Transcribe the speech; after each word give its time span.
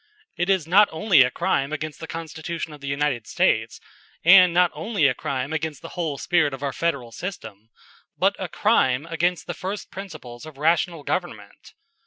It 0.35 0.49
is 0.49 0.65
not 0.65 0.89
only 0.91 1.21
a 1.21 1.29
crime 1.29 1.71
against 1.71 1.99
the 1.99 2.07
Constitution 2.07 2.73
of 2.73 2.81
the 2.81 2.87
United 2.87 3.27
States, 3.27 3.79
and 4.25 4.51
not 4.51 4.71
only 4.73 5.05
a 5.07 5.13
crime 5.13 5.53
against 5.53 5.83
the 5.83 5.89
whole 5.89 6.17
spirit 6.17 6.55
of 6.55 6.63
our 6.63 6.73
Federal 6.73 7.11
system, 7.11 7.69
but 8.17 8.35
a 8.39 8.49
crime 8.49 9.05
against 9.05 9.45
the 9.45 9.53
first 9.53 9.91
principles 9.91 10.43
of 10.43 10.57
rational 10.57 11.03
government. 11.03 11.73